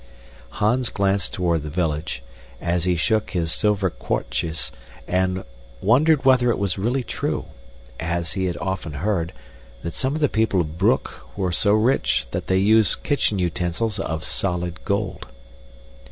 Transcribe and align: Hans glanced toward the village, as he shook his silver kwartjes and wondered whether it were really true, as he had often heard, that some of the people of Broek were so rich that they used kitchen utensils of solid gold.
Hans 0.53 0.89
glanced 0.89 1.31
toward 1.31 1.61
the 1.61 1.69
village, 1.69 2.23
as 2.59 2.85
he 2.85 2.95
shook 2.95 3.29
his 3.29 3.51
silver 3.53 3.91
kwartjes 3.91 4.71
and 5.07 5.43
wondered 5.79 6.25
whether 6.25 6.49
it 6.49 6.57
were 6.57 6.69
really 6.75 7.03
true, 7.03 7.45
as 7.99 8.31
he 8.33 8.45
had 8.45 8.57
often 8.57 8.93
heard, 8.93 9.31
that 9.83 9.93
some 9.93 10.15
of 10.15 10.19
the 10.21 10.27
people 10.27 10.59
of 10.59 10.79
Broek 10.79 11.27
were 11.37 11.51
so 11.51 11.73
rich 11.73 12.25
that 12.31 12.47
they 12.47 12.57
used 12.57 13.03
kitchen 13.03 13.37
utensils 13.37 13.99
of 13.99 14.23
solid 14.25 14.83
gold. 14.85 15.27